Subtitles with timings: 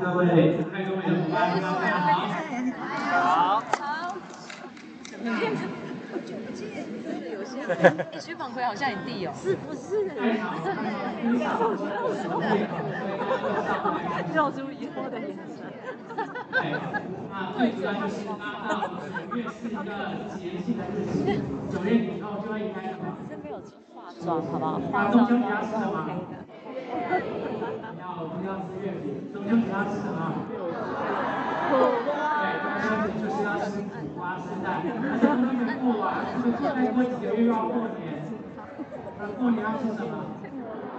[0.00, 2.16] 各位太多位伙伴，大家好。
[3.10, 3.60] 好。
[3.60, 4.16] 好。
[7.68, 9.32] 哎，薛宝奎好像你弟哦。
[9.36, 10.08] 是不是？
[14.34, 15.68] 露出疑惑的眼神。
[16.50, 16.72] 对，
[17.30, 19.84] 那最主要就是八到九月是一个
[20.34, 21.14] 节庆的日子，
[21.68, 23.04] 九月以后就会应该什么？
[23.28, 23.60] 是没有
[23.94, 24.80] 化妆，好不好？
[24.90, 25.84] 化妆比较适合。
[28.46, 29.32] 要吃月饼？
[29.32, 30.46] 中秋节要吃什么？
[31.68, 31.72] 苦
[32.06, 32.40] 瓜。
[32.40, 34.80] 对，中秋节就是要吃苦瓜生蛋。
[34.84, 38.24] 而且中秋节过完，这个再过几个月又要过年。
[39.20, 40.40] 那过年要吃什么？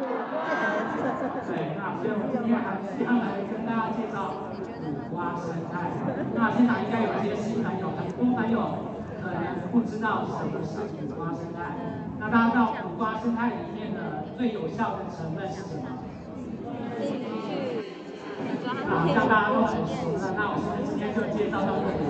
[0.01, 5.93] 对，那所以我们今天还是要来跟大家介绍苦瓜生态。
[6.33, 11.77] 那现场应该有一些新朋友，很多朋友可能不知道什么是苦瓜生态。
[12.19, 15.85] 那大家知道苦瓜生态里面的最有效的成分是什么？
[18.87, 22.03] 好，像大家都很熟了，那我们今天就介绍到这里。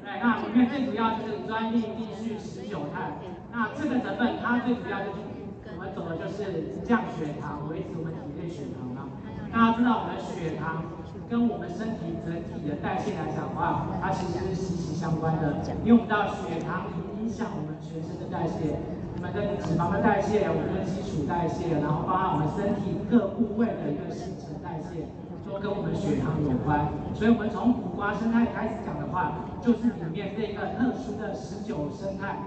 [0.00, 3.12] 对，那里面最主要就是专利必需十九碳。
[3.52, 5.20] 那这个成分它最主要就是
[5.68, 9.12] 我们走的就是降血糖，维持我们体内血糖嘛。
[9.52, 10.84] 大家知道我们血糖
[11.28, 15.60] 跟我们身体整体的代谢来讲的话，它其实是息息相关的。
[15.84, 16.88] 因为我们知道血糖
[17.20, 18.80] 影响我们全身的代谢。
[19.22, 25.06] 我们的脂肪的代谢，我们的基础代谢，然后包含我们身体各部位的一个新陈代谢，
[25.46, 26.90] 都跟我们血糖有关。
[27.14, 32.42] 所以，我们从苦瓜生态开始讲的话，就是里面这一个特殊的十九生态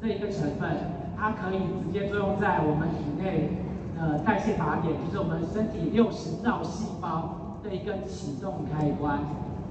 [0.00, 0.70] 这一个成分，
[1.18, 3.58] 它可以直接作用在我们体内
[3.98, 9.18] 的代谢靶点，就是我们身体六十兆细胞的一个启动开关，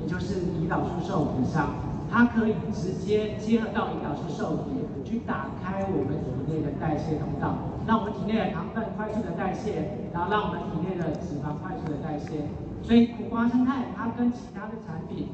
[0.04, 1.72] 也就是胰岛素受体上。
[2.14, 4.70] 它可以直接结合到胰岛素受体，
[5.04, 12.46] 去打开我们体内的代谢通道，让我们体内的糖分快速的代谢，然后让我们体内的脂肪快速的代谢。
[12.84, 15.30] 所以苦瓜生态它跟其他的产品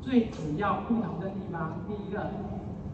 [0.00, 2.30] 最主要不同的地方，第一个，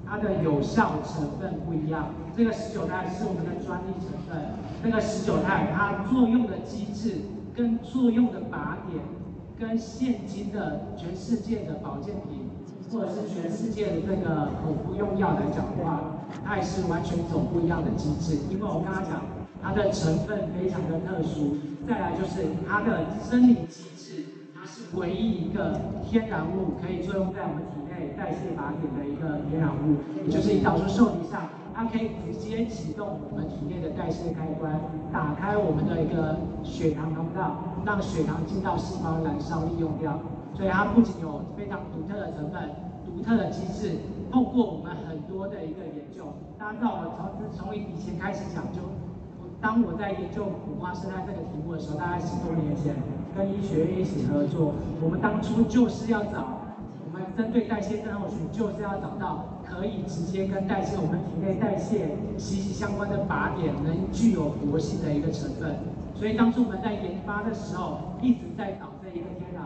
[0.04, 2.06] 它的有效成分不一样。
[2.36, 4.50] 这个十九肽是我们的专利成分，
[4.82, 7.20] 那个十九肽它作用的机制
[7.54, 9.00] 跟作用的靶点，
[9.56, 12.50] 跟现今的全世界的保健品。
[12.90, 16.00] 或者是全世界的这个口服用药来讲的话，
[16.44, 18.38] 它也是完全一种不一样的机制。
[18.50, 19.22] 因为我刚刚讲，
[19.62, 21.56] 它的成分非常的特殊，
[21.86, 31.42] 再来就是它的生理机制，它是唯一一个天然物可以作用在我们体内代谢靶点的一个天然物，也就是胰岛素受体上，
[31.74, 34.80] 它可以直接启动我们体内的代谢开关，
[35.12, 40.18] 打开我们的一个血糖通道，让血糖进到细胞燃烧利用掉。
[40.58, 42.68] 所以它不仅有非常独特的成分、
[43.06, 43.94] 独特的机制，
[44.28, 48.82] 透过我们很多的一个研究，大家知道我从从以前开始讲，就
[49.60, 52.96] 当我在研究苦瓜生态这个题目的时候，大概十多年前
[53.36, 56.74] 跟医学院一起合作，我们当初就是要找
[57.06, 65.78] 我们针对代谢症候群，就是要找到可以直接跟代谢我们体内代谢息息相关的靶点，能具有活性的一个成分。
[66.16, 69.57] 所以当初我们在研发的时候，一直在找这一个天然。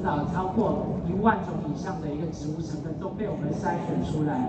[0.00, 4.48] 至少超过一万种以上的一个植物成分都被我们筛选出来，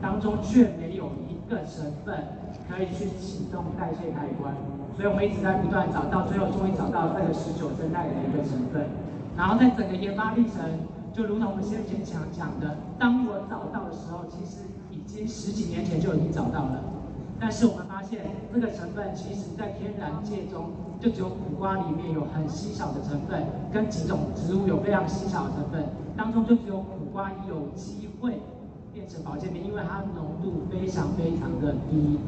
[0.00, 2.24] 当中却没有一个成分
[2.64, 4.54] 可以去启动代谢开关。
[4.96, 8.88] 所以我们一直在不断找到，最后终于找到这个十九生态的一个成分。
[9.36, 10.56] 然后在整个研发历程，
[11.12, 16.80] 就如同我们先前讲讲的，当我找到的时候，其实已经十几年前就已经找到了。
[17.38, 25.84] 但是我们发现，这个成分其实在天然界中，就只有苦瓜里面有很稀少的成分，跟几种植物有非常稀少的成分，
[26.16, 28.40] 当中就只有苦瓜有机会
[28.92, 32.18] 变成保健品，因为它浓度非常非常的低。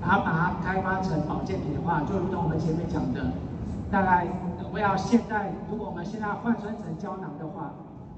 [0.00, 3.32] 然后把它开发成保健品的话，就如同我们前面讲的，
[3.90, 4.26] 大概
[4.72, 7.72] 我要现在，如果我们现在换算成胶囊的话。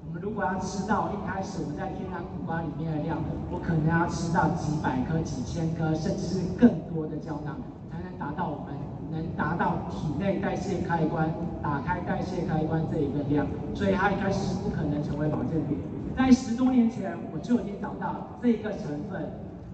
[0.05, 3.17] 我们如果要吃到一开始我们在天然苦瓜里面的量，
[3.51, 7.57] 我可能要吃到几百颗、几千颗，甚至是更多的胶囊，
[7.89, 8.77] 才能达到我们
[9.13, 11.31] 能达到体内代谢开关、
[11.63, 13.47] 打开代谢开关这一个量。
[13.75, 15.79] 所以它一开始是不可能成为保健品。
[16.17, 19.31] 在十多年前，我就已经找到这个成分，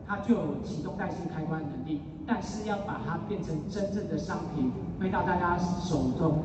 [0.07, 4.71] 它就有启动代谢开关能力，但是要把它变成真正的商品，
[5.01, 6.39] 回到大家手中。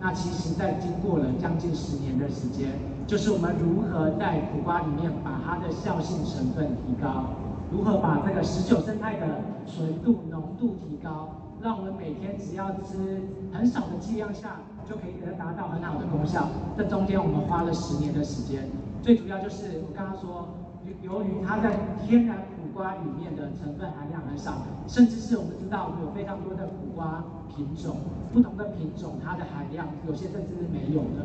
[0.00, 2.68] 那其实，在经过了将近十年的时间，
[3.06, 7.24] 就是我们如何在苦瓜里面把它的效性成分提高，
[7.70, 11.28] 如何把这个十九生态的纯度、浓度提高，
[11.64, 16.46] 让我们每天只要吃很少的剂量下，就可以得达到很好的功效。
[16.76, 18.68] 这中间我们花了十年的时间，
[19.00, 20.46] 最主要就是我刚刚说，
[21.00, 21.72] 由于它在
[22.04, 27.24] 天然苦瓜里面的成分含量很少，甚至是我们知道我们有非常多的苦瓜
[27.56, 27.96] 品种，
[28.30, 31.24] 不同的品种它的含量有些甚至是没有的。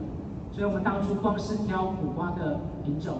[0.53, 3.18] 所以我们当初光是挑苦瓜的品种，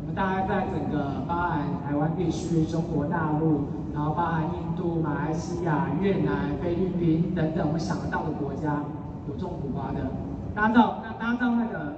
[0.00, 3.60] 我们大概在整个包含台湾地区、中国大陆，
[3.92, 8.82] 然后包含印度、马来西亚、越南、菲律宾等等我们想得到的国家
[9.28, 10.10] 有种苦瓜的。
[10.54, 11.96] 大家知道，那大家知道那个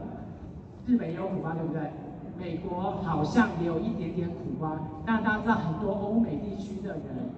[0.87, 1.93] 日本也有苦瓜，对不对？
[2.37, 4.73] 美国好像也有一点点苦瓜，
[5.07, 7.31] 但大家知道很多欧美地区的人，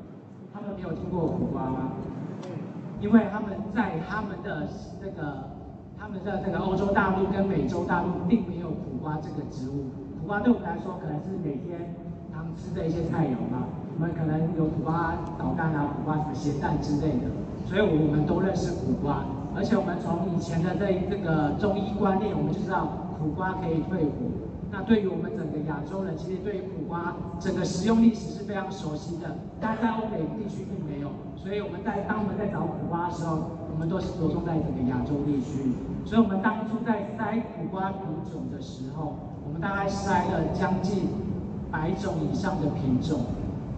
[0.52, 1.92] 他们没有听过苦瓜吗？
[2.98, 4.66] 因为他们在他们的
[5.02, 5.50] 这个
[5.98, 9.92] 他们的这个欧洲大陆跟美洲大陆并没有苦瓜这个植物。
[10.18, 11.94] 苦瓜对我们来说可能是每天
[12.32, 17.32] 常吃的一些菜肴嘛，我们可能有苦瓜捣蛋啊，苦瓜什么咸蛋之类的，
[17.64, 19.24] 所以我们都认识苦瓜。
[19.56, 24.44] 而且我们从以前的这这个中医观念，我们就知道苦瓜可以退火。
[24.70, 35.72] 那对于我们整个亚洲人，其实对于苦瓜整个食用历史是非常熟悉的，但在欧美地区并没有，所以我们在当我们在找苦瓜的时候，我们都是着重在整个亚洲地区。
[36.04, 41.08] 所以我们当初在筛苦瓜品种的时候，我们大概筛了将近
[41.72, 43.24] 百种以上的品种，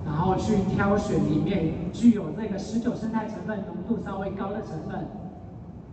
[0.08, 5.06] 然后去挑选里面具有这个十九生态成分浓度稍微高的成分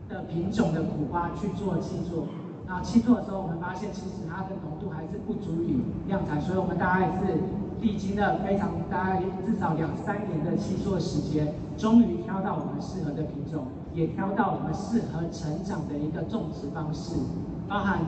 [0.07, 2.25] 的品种的苦瓜去做契作。
[2.65, 7.37] 然后契作的时候，我们发现其实它的浓度还是不足以量产，所以我们大概是
[7.79, 17.13] 历经了非常大概至少两三年的契作时间，终于挑到我们适合的品种，也挑到我们适合成长的一个种植方式。
[17.67, 17.99] 包含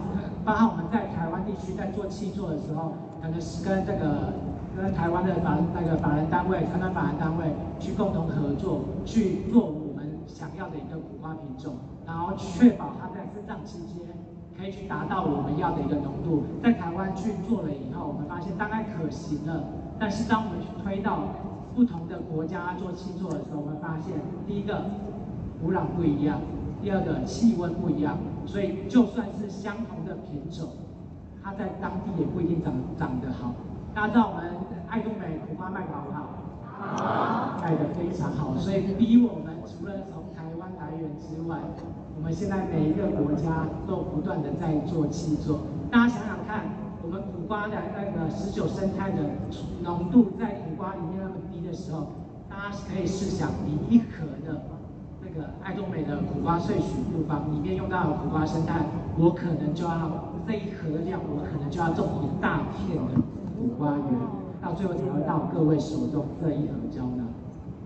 [0.43, 4.33] 包含我们在台湾地区在做契作的时候，可能是跟这个
[4.77, 7.45] 跟台湾的法那个法人单位、台湾法人单位
[7.79, 11.73] 去共同合作去做我们想要的一个苦瓜品种，
[12.05, 14.05] 然后确保它在生长期间。
[14.59, 19.63] 可以去达到我们要的一个浓度，在台湾去做了以后，我们发现大概可行了。
[19.99, 21.19] 但是当我们去推到
[21.75, 24.15] 不同的国家做契作的时候，我们发现
[24.47, 24.85] 第一个
[25.61, 26.41] 土壤不一样，
[26.81, 30.69] 第二个气温不一样，所以就算是相同的品种，
[31.43, 33.53] 它在当地也不一定长长得好。
[33.93, 34.53] 大家知道我们
[34.89, 36.27] 爱多美苦瓜卖的好不好？
[36.79, 41.57] 好，卖的非常好，所以逼我们除了从台湾来源之外。
[42.15, 45.59] 我们现在每一个国家都不断的在做制作，
[45.91, 46.65] 大家想想看，
[47.03, 49.17] 我们苦瓜的那个十九生态的
[49.83, 52.07] 浓度在苦瓜里面那么低的时候，
[52.49, 54.63] 大家可以试想，你一盒的
[55.21, 56.81] 那个爱多美的苦瓜萃取
[57.13, 58.81] 复方里面用到的苦瓜生态，
[59.19, 63.21] 我可能就要这一盒的量，我可能就要种一大片的
[63.55, 64.03] 苦瓜园，
[64.61, 67.25] 到最后才会到各位手中这一盒胶呢。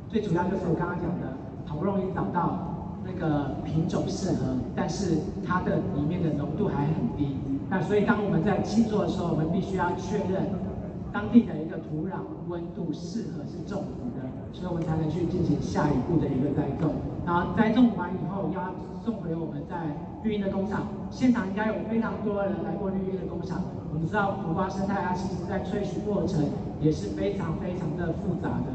[0.09, 2.67] 最主要就是我刚刚讲的，好不容易找到。
[3.03, 7.35] 那个品种适合，但是它的里面的浓度还很低。
[7.67, 10.49] 那所以当我们在制作的时候，我们必须要确认
[11.11, 13.83] 当地的一个土壤温度适合是种，
[14.53, 16.93] 所以我们才能去进行下一步的一个栽种。
[17.25, 20.87] 然后栽种完以后，要送回我们在绿荫的工厂。
[21.09, 23.61] 现场应该有非常多人来过绿荫的工厂。
[23.93, 26.45] 我们知道苦瓜生态它其实在萃取过程
[26.81, 28.71] 也是非常非常的复杂的。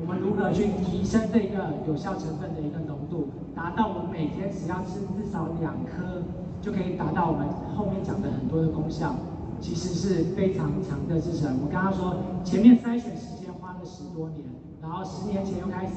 [0.00, 6.22] 我们如何去提升这个有效成分的一个浓度，达到我们每天只要吃至少两颗，
[6.62, 9.14] 就可以达到我们后面讲的很多的功效，
[9.60, 11.58] 其实是非常长的制程。
[11.64, 12.14] 我刚刚说
[12.44, 14.44] 前面筛选时间花了十多年，
[14.88, 15.92] 然后十年前又开始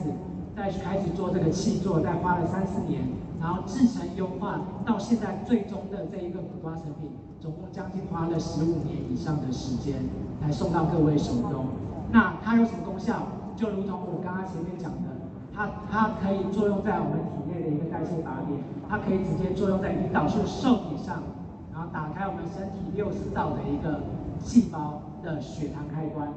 [0.54, 3.02] 再开始做这个契作，再花了三四年，
[3.40, 9.96] 然后制成优化到现在最终的这一个苦瓜成品，总共将近花了十五年以上的时间
[10.42, 11.68] 来送到各位手中。
[12.12, 13.16] 那它有什么功效？
[13.56, 15.08] 就如同我刚刚前面讲的，
[15.56, 21.24] 它它可以作用在我们体内的一个代谢靶点，它可以直接作用在胰岛素受体上，
[21.72, 24.02] 然后打开我们身体六十兆的一个
[24.44, 26.28] 细胞的血糖开关，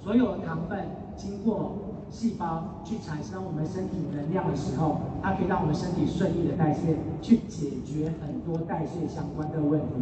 [0.00, 1.72] 所有的糖分经过
[2.10, 9.94] 细胞去产生我们身体能量的时候，它可以让我们身体顺利的代谢，去解决很多代谢相关的问题。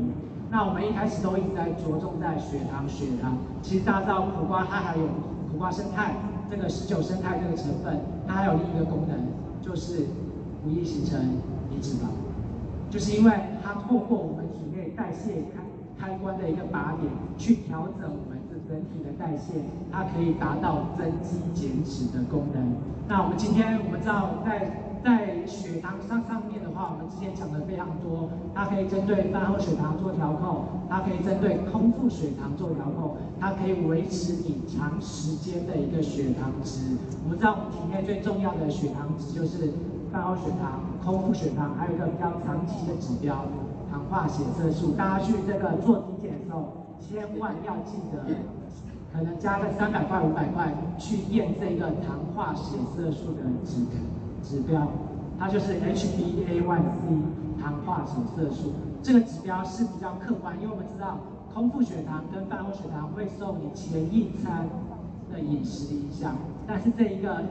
[0.51, 5.07] 那我们一开始都一直在着重在血糖，血糖，其实大家知道苦瓜它还有
[5.51, 6.15] 苦瓜生态。
[6.49, 7.99] 这个十九生态这个成分，
[8.29, 9.19] 它还有另一个功能，
[9.61, 10.07] 就是
[10.63, 11.21] 不易形成
[11.69, 12.07] 体脂肪，
[12.89, 13.33] 就是因为
[13.65, 15.65] 它透过我们体内代谢开
[15.99, 18.36] 开关的一个靶点，去调整我们
[18.69, 19.53] 人体的代谢，
[19.93, 22.75] 它可以达到增肌减脂的功能。
[23.09, 24.83] 那我们今天我们知道在。
[25.05, 36.99] 在血糖上上面的话，我们之前讲的非常多，它可以针对饭后血糖做调控，它可以针对空腹血糖做调控，它可以维持你长时间的一个血糖值。
[37.23, 39.71] 我们知道我们体内最重要的血糖值就是
[40.11, 43.47] 饭后血糖、空腹血糖，还有一个比较长期的指标，
[43.89, 44.97] 糖化血色素。
[44.97, 48.27] 大家去这个做体检的时候，千万要记得
[49.13, 53.87] 可能加个三百块、五百块去验这个糖化血色素的指
[54.43, 54.87] 指标，
[55.39, 58.73] 它就是 HbA1c 糖化血色素。
[59.03, 61.19] 这个指标是比较客观，因为我们知道
[61.55, 64.69] 空腹血糖跟饭后血糖会受你前一餐
[65.33, 66.35] 的饮食影响，
[66.67, 67.43] 但是这一个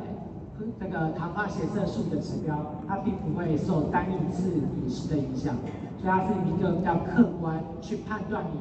[0.79, 2.57] 这个糖化血色素的指标，
[2.87, 5.55] 它并不会受单一次饮食的影响，
[5.97, 8.59] 所以它是一个比较客观去判断你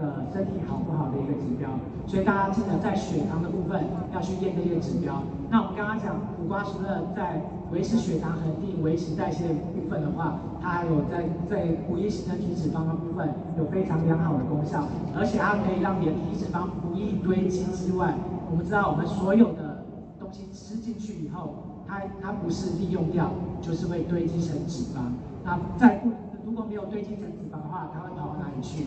[0.00, 1.68] 个身体好不好的一个指标。
[2.06, 5.22] 所以大家记得在血糖的部分要去验这些指标。
[5.50, 14.82] 那我们刚刚讲苦瓜除了在维持血糖恒定、维持代谢的部分的话，它还有在在不易形成体脂肪的部分有非常良好的功效，
[15.14, 18.14] 而且它可以让你的体脂肪不易堆积之外，
[18.50, 19.84] 我们知道我们所有的
[20.18, 21.54] 东西吃进去以后，
[21.86, 23.30] 它它不是利用掉，
[23.60, 25.14] 就是会堆积成脂肪。
[25.44, 26.10] 那在不
[26.44, 28.86] 如果没有堆积成脂肪的话，它会跑到哪里去？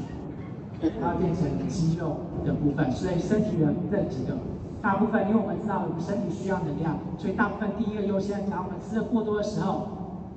[1.00, 2.92] 它变成肌肉的部分。
[2.92, 4.38] 所以身体的这几个
[4.82, 9.88] 大部分，因为我们知道我们身体需要能量，所以大部分第一个优先，然后我们吃的过多的时候，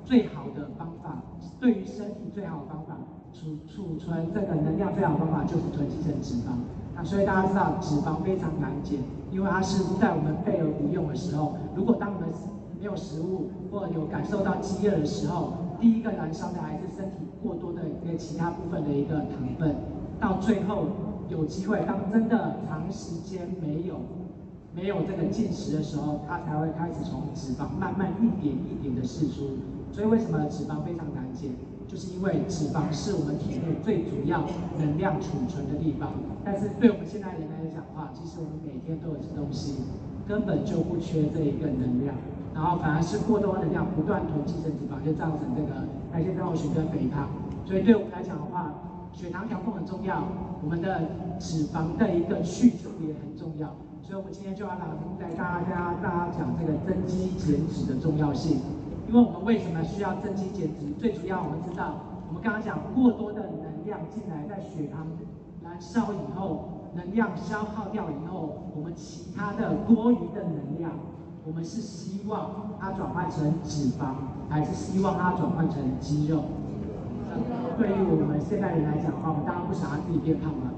[0.05, 1.21] 最好的方法，
[1.59, 2.97] 对于身体最好的方法，
[3.33, 6.55] 储储存这个能量最好的方法就是囤积成脂肪。
[6.95, 8.99] 那所以大家知道脂肪非常难减，
[9.31, 12.29] 因为它是在我们备而不用的时候，如果当我们
[12.79, 19.75] 没有食物或有感受到饥饿的时候，第一个燃烧的还是身体过多的一个其他部分的一个糖分，
[20.19, 20.87] 到最后
[21.29, 23.95] 有机会当真的长时间没有。
[24.75, 29.57] 没有这个进食的时候，它才会开始从脂肪慢慢一点一点的释出。
[29.91, 31.49] 所以为什么脂肪非常难减？
[31.87, 34.43] 就是因为脂肪是我们体内最主要
[34.77, 36.11] 能量储存的地方。
[36.45, 39.81] 但是对我们现代人来讲的话，其实我们每天都有吃东西，
[40.27, 42.13] 根本就不缺这一个能量，
[42.53, 47.29] 然后反而是过多的能量不断囤积成脂肪，就造成这个代谢症候群跟肥胖。
[47.65, 48.69] 所以对我们来讲的话，
[49.17, 50.21] 血糖调控很重要，
[50.61, 51.01] 我们的
[51.39, 53.67] 脂肪的一个去除也很重要。
[54.03, 54.85] 所以，我们今天就要来
[55.19, 58.59] 带大家大家讲这个增肌减脂的重要性。
[59.07, 60.93] 因为我们为什么需要增肌减脂？
[60.99, 61.95] 最主要，我们知道，
[62.27, 65.07] 我们刚刚讲过多的能量进来，在血糖
[65.63, 70.91] 燃烧以后，能量消耗掉以后，我们其他的多余的能量，
[71.43, 74.13] 我们是希望它转换成脂肪，
[74.47, 76.43] 还是希望它转换成肌肉？
[77.77, 80.73] 对于我们现代人来讲的话，我们当然不想让自己变胖了。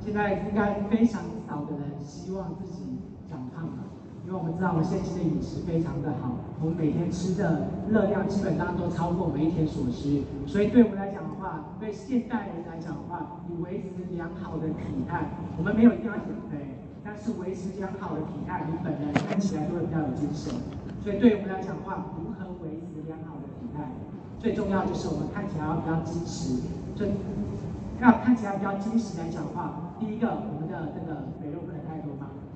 [0.00, 2.98] 现在应该非常少的人希望自己
[3.28, 3.84] 长胖了，
[4.26, 20.54] 因为我们知道我们现今的饮食非常的好，我们每天吃的热量基本上都超过我们一天所需，所以对我们来讲的话，对现代人来讲的话，你维持良好的体态，我们没有一定要减肥，但是维持良好的体态，你本人看起来就会比较有精神。
[21.04, 22.49] 所以对我们来讲的话，如何，
[24.40, 26.62] 最重要就是我们看起来要比较精实，
[26.96, 27.06] 就。
[28.00, 31.89] 要看起来比较精实来讲的话，第一个，我们的这个肥肉不能。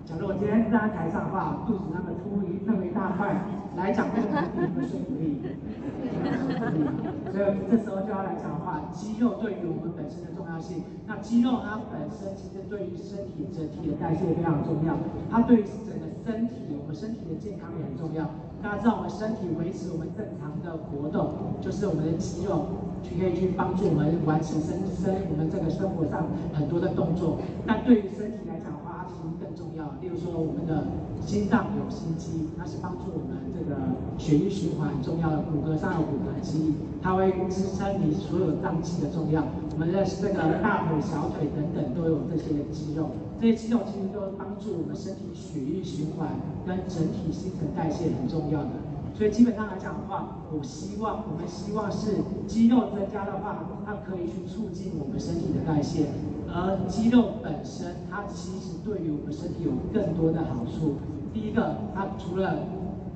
[0.05, 3.41] 假如我今天站在台上的话，肚子那么凸一那么一大块，
[3.77, 5.41] 来讲这个问题，会说服力，
[7.33, 10.85] 所以这时候就要来讲的话，肌肉对于我们本身的重要性。
[11.07, 14.95] 那肌肉它本身其实对于身体整体的代谢非常重要，
[15.31, 18.29] 它对于整个身体，我们身体的健康也很重要。
[18.63, 22.65] 大家知道，我们身体维持我们正常的活动，就是我们的肌肉
[23.03, 27.41] 去可以去帮助我们完成身身我们这个生活上很多的动作。
[27.67, 29.85] 但对于身体来讲的话，它其实更重要。
[29.85, 30.87] 例如说，我们的
[31.26, 33.75] 心脏有心肌，它是帮助我们这个
[34.16, 35.42] 血液循环很重要的。
[35.42, 39.42] 骨骼上有骨骼肌，它会支撑你所有脏器的重要。
[39.73, 43.11] 我们的这个大腿、小腿等等都有这些肌肉。
[43.40, 46.28] 这些肌肉其实都帮助我们身体血液循环
[46.64, 48.71] 跟整体新陈代谢很重要的，
[49.14, 52.16] 所以基本上来讲的话，我希望我们希望是
[52.49, 56.06] 肌肉增加的话，它可以去促进我们身体的代谢，
[56.49, 60.97] 而肌肉本身它其实对于我们身体有更多的好处。
[61.33, 62.66] 第一个，它除了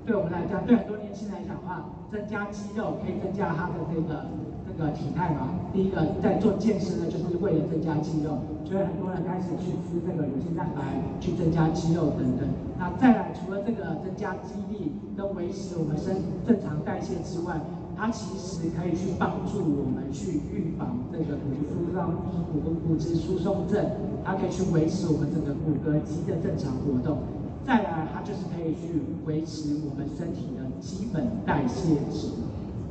[0.06, 4.26] 对我们来讲，对很多年轻人来讲的话，增加肌肉可以增加它的这个
[4.64, 4.72] 这。
[4.78, 12.46] 个体态嘛，第一个在做健身呢，就是为了增加肌肉，所以很多人开始去吃这个乳清蛋白，去增加肌肉等等。
[12.78, 16.14] 那再来，除了这个增加肌力跟维持我们身
[16.46, 17.60] 正常代谢之外，
[17.96, 22.14] 它其实可以去帮助我们去预防这个骨质疏松、
[22.54, 23.84] 骨骨质疏松症，
[24.24, 27.18] 它可以去维持我们整个骨骼肌的正常活动。
[27.66, 32.30] 再来，它就是可以去维持我们身体的基本代谢值。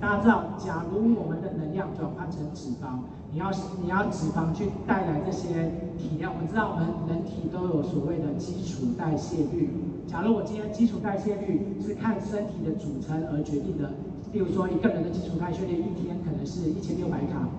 [0.01, 3.49] 大家知道，假如我们的能量转换成脂肪，你要
[3.81, 6.33] 你要脂肪去带来这些体量。
[6.35, 9.69] 我们知道，我们人体都有所谓的基础代谢率。
[10.07, 13.91] 假如我今天基础代谢率是看身体的组成而决定的，
[14.31, 17.49] 例如说一个人的基础代谢率一天可能是一千六百卡，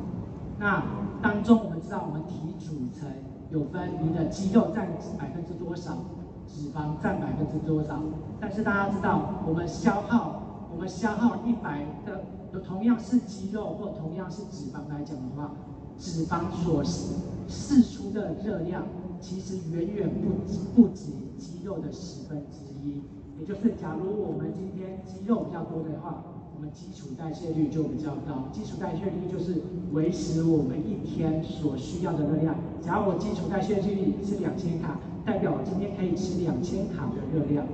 [0.59, 0.83] 那
[1.23, 3.07] 当中我们知道我们体组成
[3.51, 4.89] 有分你的肌肉占
[5.19, 5.99] 百分之多少，
[6.47, 8.01] 脂肪占百分之多少。
[8.41, 12.25] 但是大家知道，我们消耗我们消耗一百的，
[12.61, 15.53] 同样是肌肉或同样是脂肪来讲的话，
[15.99, 17.15] 脂肪所释
[17.49, 18.85] 释出的热量，
[19.21, 21.07] 其实远远不止不止
[21.39, 23.03] 肌肉的十分之一。
[23.41, 26.25] 也就是，假如我们今天肌肉比较多的话，
[26.57, 28.49] 我们基础代谢率就比较高。
[28.53, 29.63] 基础代谢率就是
[29.93, 32.55] 维持我们一天所需要的热量。
[32.83, 37.65] 假如我基础代谢率是两千卡，代表我今天可以吃两千卡的热量。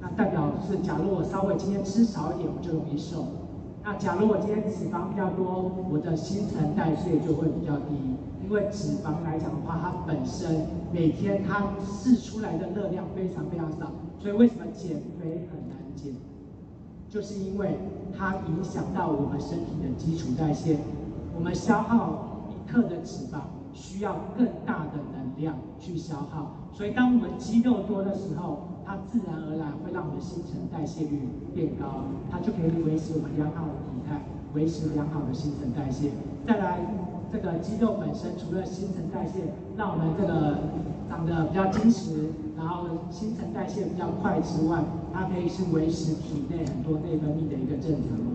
[0.00, 3.24] 那代表是，假如我稍微今天吃少一点，我就容易瘦。
[3.86, 7.94] 那假如我今天脂肪比较多，我的新陈代谢就会比较低。
[8.42, 13.92] 因为脂肪来讲的话，它本身每天它释出来的热量非常非常少。
[14.18, 16.12] 所以为什么减肥很难减？
[17.08, 17.78] 就是因为
[18.18, 20.78] 它影响到我们身体的基础代谢。
[21.36, 23.38] 我们消耗一克的脂肪，
[23.72, 26.50] 需要更大的能量去消耗。
[26.72, 34.22] 所以当我们肌肉多的时候，它自然而然会让我们的新陈代谢率变高，它就可以维持我们良好的体态，
[34.54, 36.12] 维持良好的新陈代谢。
[36.46, 36.78] 再来，
[37.32, 40.70] 这个肌肉本身除了新陈代谢，让我们这个
[41.10, 42.30] 长得比较坚实。
[42.56, 48.25] 然后新陈代谢比较快之外，它可以是维持体内很多内分泌的一个正常。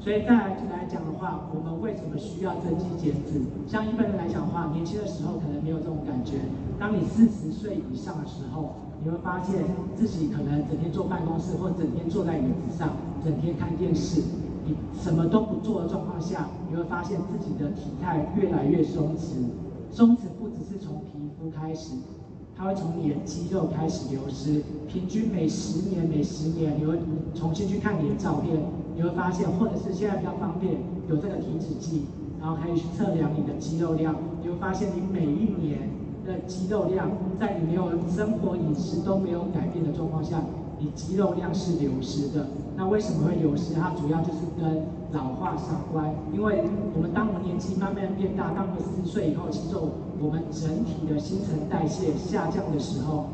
[0.00, 3.42] 所以再来来讲的话，我们为什么需要增肌减脂？
[3.66, 6.38] 像一般人来讲的话，年轻的时候可能没有这种感觉。
[6.78, 9.64] 当你四十岁以上的时候，你会发现
[9.96, 12.90] 自己可能整天坐办公室，或整天坐在椅子上，
[13.24, 14.22] 整天看电视，
[14.64, 19.50] 你什么都不做的状况下，你会发现自己的体态越来越松弛。
[19.90, 21.96] 松弛不只是从皮肤开始。
[22.58, 26.98] 它会从你的肌肉开始流失，平均每十年每十年，你会
[27.32, 28.60] 重新去看你的照片，
[28.96, 30.74] 你会发现，或者是现在比较方便，
[31.08, 32.06] 有这个体脂计，
[32.40, 34.12] 然后可以去测量你的肌肉量，
[34.42, 35.88] 你会发现你每一年
[36.26, 40.42] 的肌肉量，在你没有生活饮食都没有改变的状况下，
[40.80, 42.44] 你肌肉量是流失的。
[42.76, 43.74] 那为什么会流失？
[43.74, 46.64] 它主要就是跟老化相关，因为
[46.96, 49.90] 我们当我们年纪慢慢变大，当我们四十岁以后，其实我
[50.20, 53.26] 我们整体的新陈代谢下降的时候，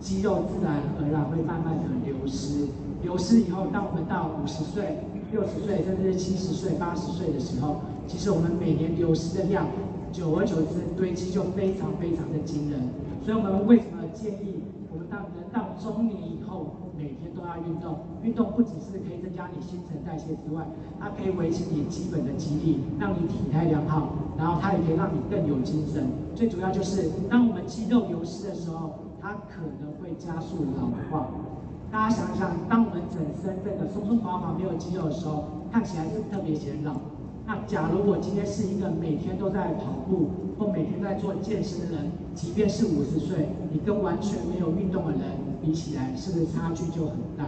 [0.00, 2.68] 肌肉自然而然会慢慢的流失。
[3.02, 4.98] 流失以后，当我们到五十岁、
[5.32, 9.66] 六十岁，甚至是七十岁、八十岁的时候，其实我们每年流失的量，
[10.12, 12.80] 久而久之堆积就非常非常的惊人。
[13.24, 17.98] 所以我们为什么建议我们当人到中年以后，每天都要运动？
[18.22, 20.66] 运动不只是可以增加你新陈代谢之外，
[20.98, 26.06] 它可以维持你基本的肌力，让你体态良好，然后它也可以让你更有精神。
[26.34, 31.28] 最主要就是，当我们肌肉流失的时候，它可能会加速老化。
[31.90, 36.94] 大家想想，当我们整身变得松松垮垮没有肌肉的时候，看起来是特别显老。
[37.46, 45.20] 那假如我今天是一个每天都在跑步或每天在做健身的人，即便是五十岁，你跟完全没有运动的人
[45.66, 47.44] 比起来，是不是差距就很大？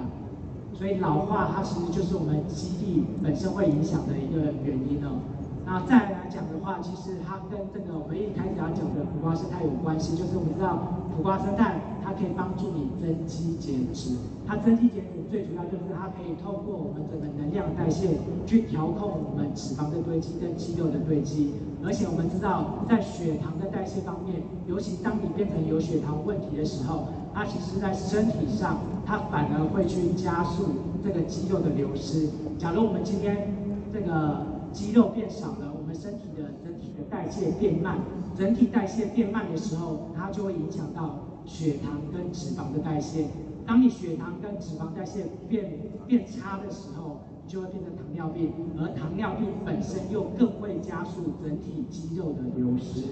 [0.74, 5.22] 所以老化它其实就是我们肌力本身会影响的一个原因哦。
[5.64, 21.52] 那再来讲的话，其实它跟这个我们一开始要讲的苦瓜生态有关系，就是我们知道苦瓜生态它可以帮助你增肌减脂，它增肌减脂最主要就是它可以透过我们整个能量代谢去调控我们脂肪的堆积跟肌肉的堆积，
[21.84, 30.66] 而且我们知道在血糖的代谢方面，尤其当你变成有血糖问题的时候，它其实在身体上它反而会去加速
[31.02, 32.28] 这个肌肉的流失。
[32.58, 33.52] 假如我们今天
[33.92, 34.46] 这个。
[34.70, 37.98] 肌肉变少了，我们身体的整体的代谢变慢，
[38.36, 43.28] 整体代谢变慢的时候，它就会影响到血糖跟脂肪的代谢。
[43.66, 45.72] 当你血糖跟脂肪代谢变
[46.06, 53.04] 变差的时候，你就会变成糖尿病，而糖尿病本身又更会加速整体肌肉的流失，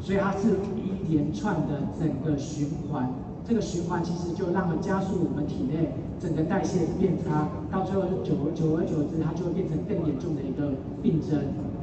[0.00, 3.12] 所以它是一连串的整个循环。
[3.46, 10.72] 这个循环其实就让它加速我们体内整个代谢变差，到最后就久久而久之，它就会变成更严重的一个
[11.02, 11.40] 病症。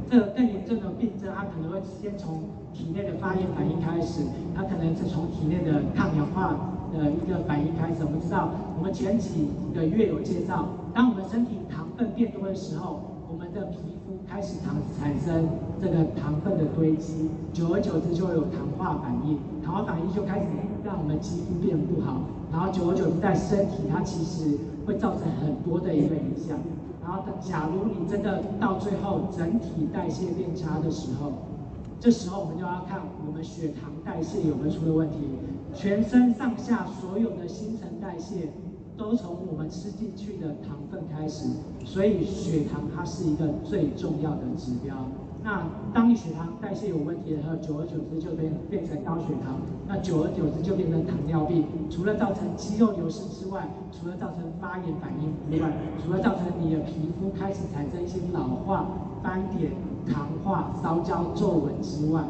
[0.10, 2.43] 这个更严重的病症，它可能会先从
[2.74, 4.22] 体内的发炎反应开始，
[4.56, 6.56] 它可能是从体内的抗氧化
[6.93, 8.06] 的一个反应开始。
[8.06, 15.50] 我们知道，我们前几个月有介绍，当我们身体糖分变多的时候，我们的皮肤开始糖产生
[15.82, 20.46] 这个糖分的堆积，久而久之就会有糖化反应，糖化反应就开始
[20.88, 26.58] 让我们肌肤变不好，然后久而久之在身体它其实会造成很多的一个影响。
[27.04, 31.34] 然后假如你真的到最后整体代谢变差的时候，
[32.00, 35.17] 这时候我们就要看我们血糖代谢有没有出了问题，
[35.73, 38.50] 全身上下所有的新陈代谢。
[38.97, 41.45] 都从我们吃进去的糖分开始，
[41.86, 44.95] 所以血糖它是一个最重要的指标。
[45.48, 49.56] 那当你血糖代谢有问题的时候，久而久之就变变成高血糖，
[49.88, 51.64] 那久而久之就变成糖尿病。
[51.90, 55.72] 除了造成肌肉流失之外，除了造成发炎反应之外，
[56.04, 58.88] 除了造成你的皮肤开始产生一些老化、
[59.24, 59.72] 斑点、
[60.06, 62.26] 糖化、烧焦、皱纹之外，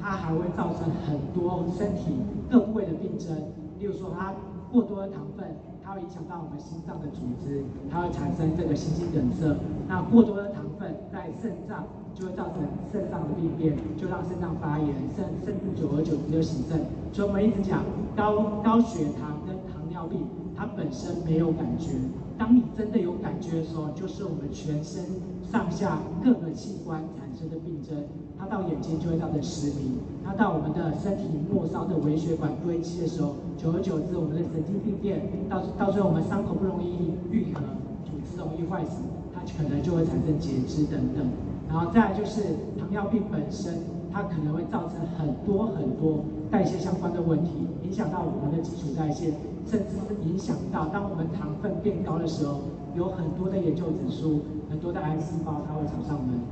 [0.00, 2.14] 它还会造成很多身体
[2.48, 3.36] 各部位的病症，
[3.80, 4.32] 例如说它
[4.70, 5.48] 过多的糖分。
[5.92, 9.54] 它会影响到我们心脏的组织，它会产生这个心肌梗塞。
[9.86, 16.80] 那过多的糖分在肾脏就会造成肾脏的病变，就让肾脏发炎，甚甚至久而久之就洗肾。
[17.12, 17.84] 所以我们一直讲
[18.16, 20.24] 高高血糖跟糖尿病，
[20.56, 21.90] 它本身没有感觉。
[22.38, 25.04] 当你真的有感觉的时候，就是我们全身
[25.44, 28.02] 上下各个器官产生的病症。
[28.42, 37.62] 它到眼睛就会造成失明，它到我们的身体末梢的微血管堆积的时候，久而久之，我们的神经病变，到到最后我们伤口不容易愈合，
[38.02, 38.98] 组织容易坏死，
[39.32, 41.22] 它可能就会产生截肢等等。
[41.70, 42.42] 然后再来就是
[42.76, 43.78] 糖尿病本身，
[44.10, 47.50] 它可能会造成很多很多代谢相关的问题，
[47.84, 49.30] 影响到我们的基础代谢，
[49.70, 52.58] 甚至是影响到当我们糖分变高的时候，
[52.96, 56.42] 有很多的研究指出，很多的癌细胞它会找上门。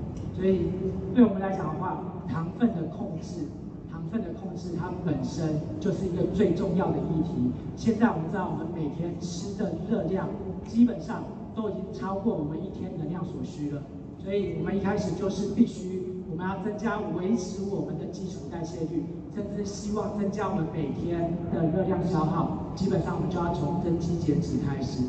[0.41, 0.73] 所以，
[1.15, 3.45] 对我们来讲的话，糖分的控制，
[3.93, 7.53] 糖分的控制，它本身就是一个最重要的议题。
[7.77, 10.31] 现在我们知道，我们每天吃的热量，
[10.67, 11.25] 基本上
[11.55, 13.83] 都已经超过我们一天能量所需了。
[14.25, 22.73] 所以，我们一开始就是必须，我们要增加维持我们的基础代谢率，甚至希望增加我们每天的热量消耗。
[22.75, 25.03] 基本上，我们就要从增肌减脂开始。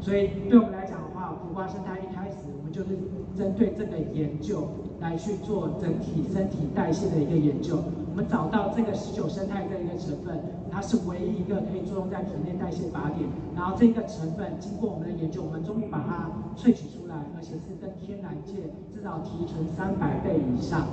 [0.00, 2.38] 所以，对我们来讲的话，苦瓜生态一开始。
[2.72, 2.88] 就是
[3.36, 4.66] 针对这个研究
[5.00, 7.78] 来去做整体身体代谢的一个研究。
[8.10, 10.38] 我们找到这个十九生态这一个成分，
[10.70, 13.28] 它是唯一一个可以作用在体内代谢靶点。
[13.54, 20.88] 然后这个成分经过我们的研究，我们终于把它萃取出来，而且是跟天然界至少提纯三百倍以上，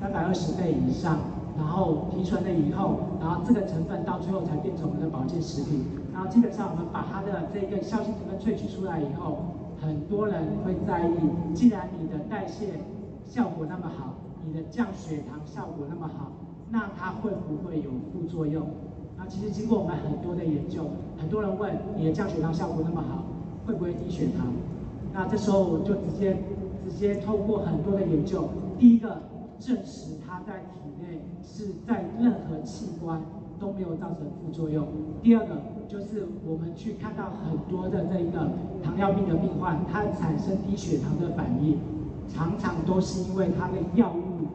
[0.00, 1.18] 三百二十倍以上。
[1.56, 5.86] 然后提纯了以后，然后这个成分到最后才变成我们的保健食品。
[6.12, 9.53] 然后基本上我们把它的这个效性成分萃取出来以后。
[9.80, 12.80] 很多人会在意，既然你的代谢
[13.24, 14.14] 效果那么好，
[14.46, 16.32] 你的降血糖效果那么好，
[16.70, 18.66] 那它会不会有副作用？
[19.16, 20.84] 那其实经过我们很多的研究，
[21.16, 23.24] 很多人问你的降血糖效果那么好，
[23.66, 24.46] 会不会低血糖？
[25.12, 26.36] 那这时候我就直接
[26.84, 29.22] 直接透过很多的研究，第一个
[29.58, 33.22] 证实它在体内是在任何器官。
[33.64, 34.86] 都没有造成副作用。
[35.22, 35.56] 第二个
[35.88, 41.78] 就是我们去看到很多的这一个糖尿病的病患，他产生低血糖的反应，
[42.28, 44.48] 常常都是因为他的药物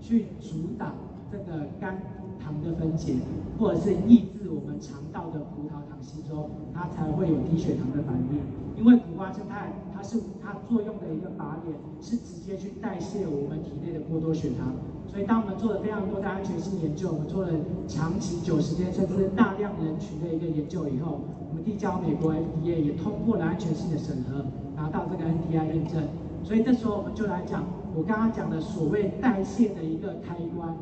[0.00, 0.92] 去阻挡
[1.30, 2.02] 这个肝
[2.42, 3.14] 糖的分解，
[3.60, 8.40] 或者是抑制我们肠道的葡萄糖吸收，它才会有低血糖的反应。
[8.76, 14.74] 因为苦瓜生态，它是它作用的一个靶点，是直接去代谢我们体内的过多血糖。
[15.10, 17.50] 所以，当我们做了非常多的安全性研究，我们做了
[17.88, 24.44] 长期九十天甚至大量人群的一个研究以后，我们递交美国 FDA 也通过了安全性的审核，
[24.76, 26.02] 拿到这个 NTI 认证。
[26.44, 27.64] 所以这时候我们就来讲，
[27.96, 30.76] 我刚刚讲的所谓代谢的一个开关，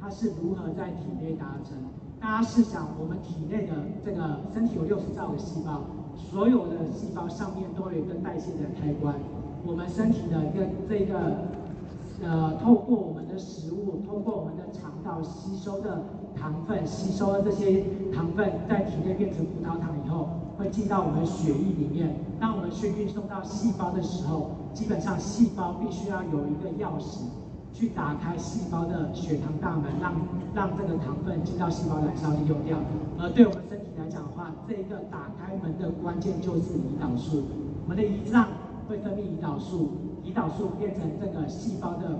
[0.00, 1.76] 它是如何在体内达成。
[2.20, 3.72] 大家试想，我们体内的
[4.04, 5.82] 这个身体有六十兆个细胞。
[6.14, 9.14] 所有的细胞上面都有一个代谢的开关，
[9.64, 11.48] 我们身体的跟这个
[12.22, 16.02] 呃，透过我们的食物，透过我们的肠道吸收的
[16.36, 20.28] 糖分，吸收了这些糖分在体内变成葡萄糖以后，
[20.58, 22.14] 会进到我们血液里面。
[22.38, 27.22] 当我们去运送到细胞的时候，基本上细胞必须要有一个钥匙。
[27.72, 30.12] 去打开细胞的血糖大门，让
[30.52, 32.76] 让这个糖分进到细胞燃烧利用掉。
[33.16, 37.44] 而对我们身体来讲的话，这一个打开门的关键就是胰岛素。
[37.84, 38.48] 我们的胰脏
[38.88, 39.90] 会分泌胰岛素，
[40.24, 42.18] 胰岛素变成这个细胞的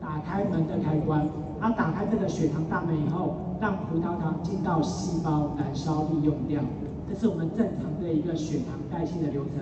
[0.00, 1.26] 打开门的开关。
[1.60, 6.62] 它打开这个血糖大门以后，让葡萄糖进到细胞燃烧利用掉。
[7.08, 9.54] 这是我们正常的一个血糖代谢的流程。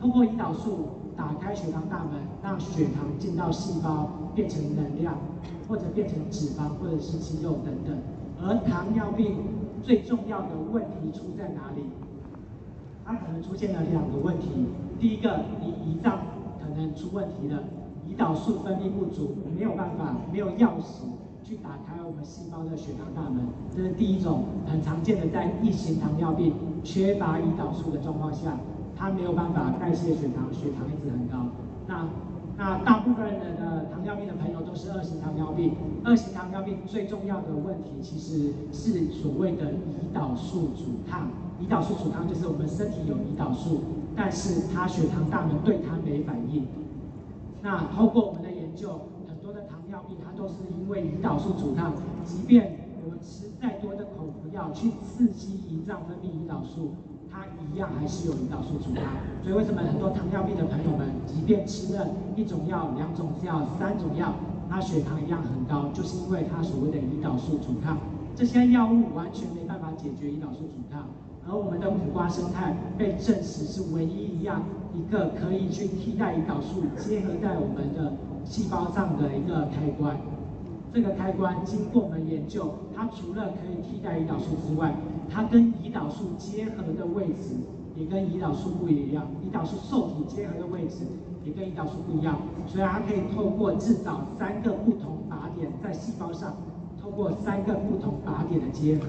[0.00, 0.88] 通过胰岛素。
[1.14, 5.14] 打开血糖大门，让血糖进到细胞变成能量，
[5.68, 7.94] 或者变成脂肪，或者是肌肉等等。
[8.42, 9.36] 而糖尿病
[9.82, 11.82] 最重要的问题出在哪里？
[13.04, 14.48] 它可能出现了两个问题。
[14.98, 16.18] 第一个，你胰脏
[16.72, 17.62] 可能出问题了，
[18.08, 21.04] 胰岛素分泌不足，没有办法，没有钥匙
[21.44, 23.46] 去打开我们细胞的血糖大门。
[23.74, 28.56] 这是第一种很常见的，在一型糖尿病缺乏胰岛素的状况下。
[28.94, 31.48] 它没有办法代谢血糖，血糖一直很高。
[31.88, 32.06] 那
[32.56, 35.74] 那大部分人的糖尿病的朋友都是二型糖尿病。
[36.04, 41.30] 二型糖尿病最重要的问题其实是所谓的胰岛素阻抗。
[41.60, 43.80] 胰岛素阻抗就是我们身体有胰岛素，
[44.16, 46.66] 但是它血糖大门对他没反应。
[47.62, 51.92] 那透过我们的研究，很多的糖尿病，它都是因为胰岛素阻抗，
[52.24, 56.90] 即便我们吃再多的口服药去刺激胰脏分泌胰岛素，
[57.30, 59.04] 它一样还是有胰岛素阻抗。
[59.42, 64.34] 所以为什么很多糖尿病的朋友们，即便吃了一种药、两种药、三种药，
[64.68, 67.96] 它血糖一样很高，就是因为它所谓的胰岛素阻抗。
[68.34, 71.06] 这些药物完全没办法解决胰岛素阻抗。
[71.48, 74.62] 而我们的苦瓜生态被证实是唯一一样
[74.94, 78.12] 一个可以去替代胰岛素结合在我们的
[78.44, 80.16] 细胞上的一个开关。
[80.92, 84.94] 这个开关经过我们研究，它除了可以替代胰岛素之外，
[85.30, 87.56] 它跟胰岛素结合的位置
[87.96, 89.26] 也跟胰岛素不一样。
[89.42, 90.98] 胰岛素受体结合的位置
[91.44, 96.54] 也跟胰岛素不一样，所以它可以透过制造三个不同靶点在细胞上，
[97.02, 99.06] 透过三个不同靶点的结合，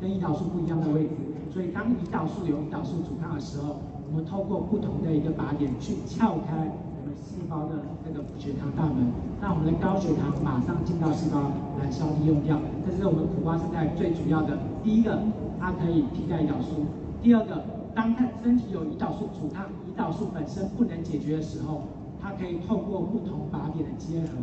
[0.00, 1.10] 跟胰岛素不一样的位置。
[1.52, 3.76] 所以当胰岛素有胰岛素阻抗的时候，
[4.08, 12.58] 我们透过不同的一个靶点去撬开我们细胞的那个血糖大门，让我们的高血糖马上进到细胞来消利用掉。
[12.86, 14.56] 这是我们苦瓜胜肽最主要的。
[14.82, 15.20] 第一个，
[15.60, 16.88] 它可以替代胰岛素；
[17.22, 17.62] 第二个，
[17.94, 21.82] 当它身体有胰岛素阻抗，胰岛素本身不能解决的时候，
[22.18, 24.38] 它可以透过不同靶点的结合，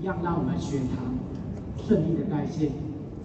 [0.00, 1.12] 一样让我们血糖
[1.76, 2.70] 顺利的代谢。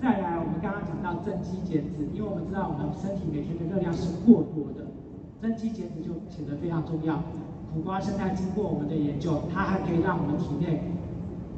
[0.02, 4.88] 再来，我们刚刚讲到增肌减脂，因为我们知道我们身体每天的热量是过多的，
[5.42, 7.22] 增肌减脂就显得非常重要。
[7.74, 10.82] 苦瓜胜肽经过我们的研究，它还可以让我们体内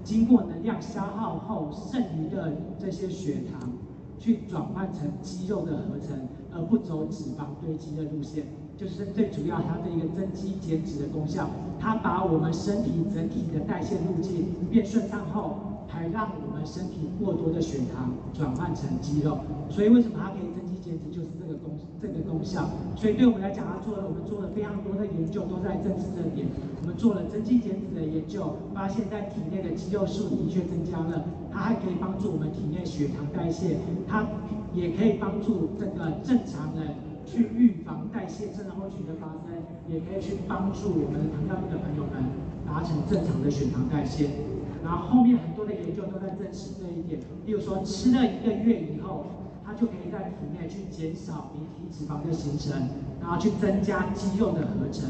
[0.03, 3.69] 经过能量消耗后剩余的这些血糖，
[4.17, 11.47] 去转换成肌肉的合成，而不走脂肪堆积的路线，就是最主要它的一个增肌减脂的功效。
[11.79, 15.57] 它把我们身体整体的代谢路径变顺畅后。
[16.01, 19.37] 还让我们身体过多的血糖转换成肌肉，
[19.69, 22.65] 所以为什么它可以增肌减脂，就是这个功这个功效。
[22.97, 26.47] 所以对我们来讲，它做了我们做了非常多的研究，都在证实这点。
[26.81, 31.21] 我们做了增肌减脂的研究，发现在体内的肌肉数的确增加了，
[31.53, 33.77] 它还可以帮助我们体内血糖代谢，
[34.09, 34.25] 它
[34.73, 36.97] 也可以帮助这个正常人
[37.29, 39.53] 去预防代谢症候群的发生，
[39.85, 42.25] 也可以去帮助我们糖尿病的朋友们
[42.65, 44.49] 达成正常的血糖代谢。
[44.83, 49.25] 然后后面很多的研究都在证实这一点，例如说吃了一个月以后，
[49.63, 52.89] 它就可以在体内去减少离体脂肪的形成，
[53.21, 55.09] 然后去增加肌肉的合成，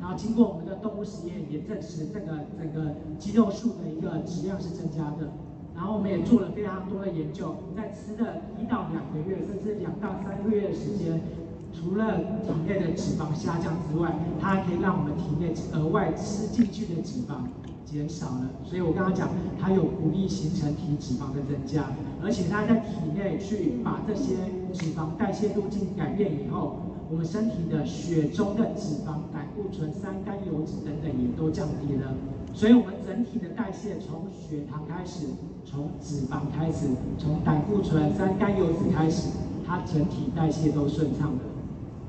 [0.00, 5.30] 然后经过我们的动物实验也证实这个整个肌肉数的一个质量是增加的。
[5.74, 11.18] 然后我们也做了非常多的研究，在吃了一到两个月，甚至两到三个月的时间，
[11.72, 17.46] 除了体内的脂肪下降之外，它还可以让我们体内额外吃进去的脂肪。
[17.92, 19.28] 减少了，所以我刚刚讲，
[19.60, 21.84] 它有不易形成体脂肪的增加，
[22.24, 24.36] 而且它在体内去把这些
[24.72, 26.78] 脂肪代谢路径改变以后，
[27.10, 32.14] 我们身体的血中的脂肪、胆固醇、三甘油脂等等也都降低了，
[32.54, 35.26] 所以我们整体的代谢从血糖开始，
[35.66, 39.28] 从脂肪开始，从胆固醇、三甘油脂开始，
[39.66, 41.51] 它整体代谢都顺畅的。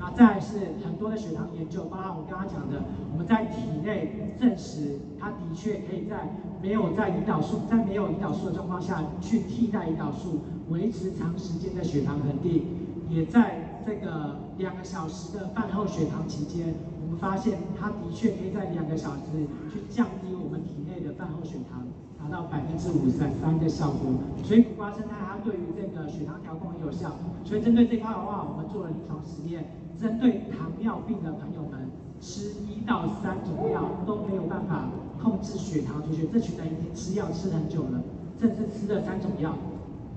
[0.04, 6.28] 那再是很多的血糖研究，包括我刚刚讲的，我们在体内证实，它的确可以在
[6.62, 12.66] 没有在胰岛素在没有胰岛素的状况下去替代胰岛素，维持长时间的血糖恒定。
[13.08, 21.82] 也在这个两个小时的饭后血糖期间，我们发现它的确可以在两个小时去降低我们体内的饭后血糖。
[22.24, 24.14] 达到百分之五十三的效果，
[24.46, 27.12] 所以苦瓜生态它对于这个血糖调控很有效。
[27.44, 29.66] 所以针对这块的话，我们做了临床实验，
[30.00, 34.90] 针对糖尿病的朋友们，吃一到三种药都没有办法
[35.22, 38.02] 控制血糖出血，这群人已经吃药吃很久了，
[38.40, 39.56] 甚至吃了三种药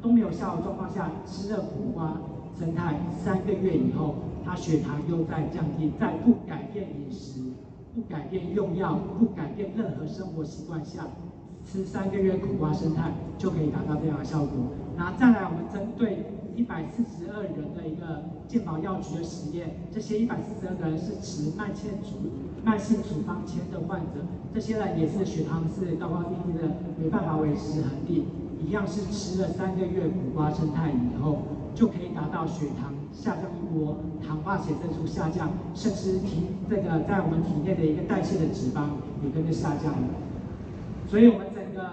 [0.03, 2.15] 都没有效的状况下，吃了苦瓜
[2.59, 7.41] 胜肽三个月以后，他血糖又在降低，在不改变饮食、
[7.95, 11.07] 不改变用药、不改变任何生活习惯下。
[11.65, 14.51] 吃三个月苦瓜胜肽就可以达到这样的效果。
[14.97, 16.25] 然后再来，我们针对
[16.57, 22.17] 一百四十二人的一个健保药局的实验，这些一百四十二个人是持慢性处
[22.65, 28.25] 慢性处方签的患者，这些人也是血糖是高高低低的，没办法维持恒定，
[28.67, 31.43] 一样是吃了三个月苦瓜生态以后，
[31.75, 38.87] 就可以达到血糖下降一波，糖化血色素下降，甚至体这个在我们体内的一个代谢的脂肪
[39.23, 40.09] 也跟着下降了。
[41.07, 41.47] 所以，我们。
[41.55, 41.91] 整个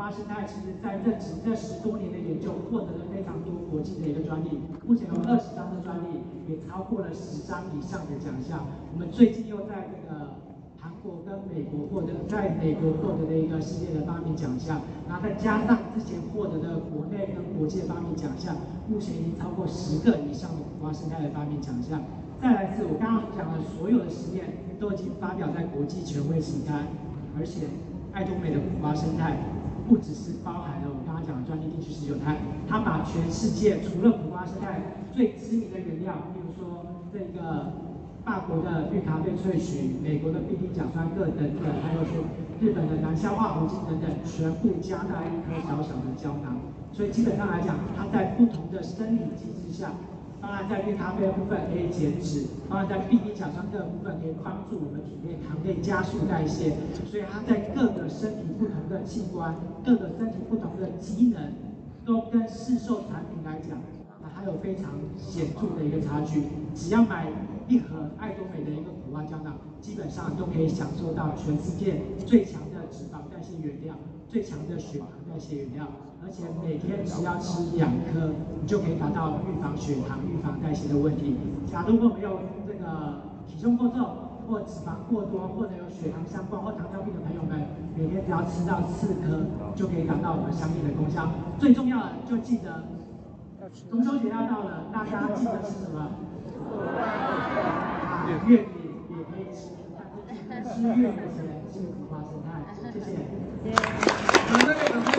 [0.00, 4.48] 苦瓜胜肽，其实在这几这十多年的研究，获得了非常多国际的一个专利。
[4.86, 8.64] 目前有二十张的专利，也超过了十张以上的奖项。
[8.94, 10.40] 我们最近又在这个
[10.80, 18.56] 韩国跟美国获得，在美国获得的一个世界的发明奖项，然后再加上之前获得的国内跟国际的发明奖项，
[18.88, 22.00] 目前已经超过十个以上的苦瓜胜肽的发明奖项。
[22.40, 24.48] 再来是我刚刚讲的所有的实验，
[24.80, 26.86] 都已经发表在国际权威期刊，
[27.38, 27.68] 而且。
[28.12, 29.38] 爱多美的苦瓜生态，
[29.90, 34.78] 不只是包含了我刚刚讲的专利定序十九肽，它把全世界除了苦瓜生态
[35.12, 37.74] 最知名的原料，比如说这个
[38.24, 42.22] 法国的绿咖啡萃取、美国的必理甲酸铬等等，还有说
[42.60, 46.54] 日本的难消化糊精等等，全部加在一颗小小的胶囊。
[46.92, 49.90] 所以基本上来讲，它在不同的生理机制下。
[50.40, 56.72] 当然，在绿咖啡的部分可以减脂，当然在必理甲酸铬的部分可以帮助我们体内糖类加速代谢，
[57.04, 61.52] 所以它在各个身体不同的器官、各个身体不同的机能，
[62.06, 63.76] 都跟市售产品来讲，
[64.22, 66.44] 啊，还有非常显著的一个差距。
[66.74, 67.26] 只要买
[67.68, 73.94] 一盒爱多美的一个苦瓜胶囊，基本上都可以享受到全世界最强的脂肪代谢原料、
[74.30, 75.86] 最强的血糖代谢原料。
[76.22, 78.28] 而且每天只要吃两颗，
[78.60, 81.34] 你就可以达到预防血糖、预防代谢的问题。
[81.66, 82.38] 假如我们有
[82.68, 84.04] 这个体重过重
[84.46, 87.64] 或脂肪过多，或者有血糖相关或糖尿病的朋友们，
[87.96, 91.32] 每天只要吃到四颗，就可以达到我们相应的功效。
[91.58, 92.84] 最重要的就记得，
[93.88, 96.20] 中秋节要到了，大家记得吃什么？
[97.00, 98.68] 啊，月饼
[99.08, 99.72] 也可以吃，
[100.50, 101.16] 但是吃月饼。
[103.62, 105.09] 네.